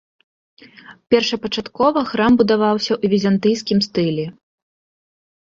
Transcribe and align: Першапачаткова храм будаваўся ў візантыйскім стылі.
Першапачаткова 1.13 1.99
храм 2.13 2.33
будаваўся 2.39 2.93
ў 3.03 3.13
візантыйскім 3.15 3.79
стылі. 3.89 4.25